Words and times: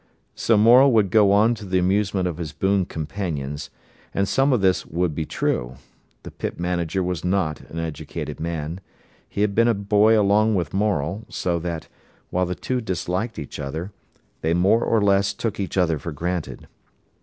'"So 0.35 0.57
Morel 0.57 0.91
would 0.93 1.11
go 1.11 1.31
on 1.31 1.53
to 1.53 1.63
the 1.63 1.77
amusement 1.77 2.27
of 2.27 2.37
his 2.39 2.53
boon 2.53 2.85
companions. 2.85 3.69
And 4.15 4.27
some 4.27 4.51
of 4.51 4.61
this 4.61 4.83
would 4.83 5.13
be 5.13 5.27
true. 5.27 5.75
The 6.23 6.31
pit 6.31 6.59
manager 6.59 7.03
was 7.03 7.23
not 7.23 7.61
an 7.69 7.77
educated 7.77 8.39
man. 8.39 8.79
He 9.29 9.41
had 9.41 9.53
been 9.53 9.67
a 9.67 9.75
boy 9.75 10.19
along 10.19 10.55
with 10.55 10.73
Morel, 10.73 11.25
so 11.29 11.59
that, 11.59 11.87
while 12.31 12.47
the 12.47 12.55
two 12.55 12.81
disliked 12.81 13.37
each 13.37 13.59
other, 13.59 13.91
they 14.41 14.55
more 14.55 14.83
or 14.83 15.03
less 15.03 15.35
took 15.35 15.59
each 15.59 15.77
other 15.77 15.99
for 15.99 16.11
granted. 16.11 16.67